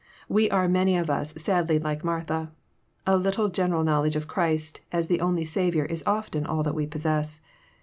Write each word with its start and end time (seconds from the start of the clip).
We 0.27 0.49
are 0.49 0.67
many 0.67 0.97
of 0.97 1.11
us 1.11 1.31
sadly 1.37 1.77
like 1.77 2.03
Martha. 2.03 2.51
A 3.05 3.17
little 3.17 3.49
general 3.49 3.83
knowledge 3.83 4.15
of 4.15 4.27
Christ 4.27 4.81
as 4.91 5.05
the 5.09 5.21
only 5.21 5.45
Saviour 5.45 5.85
is 5.85 6.01
often 6.07 6.43
all 6.43 6.63
that 6.63 6.73
we 6.73 6.87
possess. 6.87 7.39